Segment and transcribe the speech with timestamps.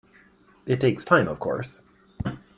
[0.65, 1.79] It takes time of course.